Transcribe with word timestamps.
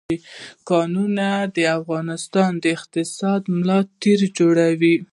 کانونه 0.69 1.27
د 1.55 1.57
افغانستان 1.79 2.51
د 2.63 2.65
اقتصاد 2.75 3.41
ملا 3.57 3.79
تیر 4.01 4.19
جوړوي. 4.37 4.95